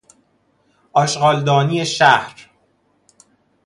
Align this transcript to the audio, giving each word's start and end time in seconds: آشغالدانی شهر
آشغالدانی 0.93 1.85
شهر 1.85 2.49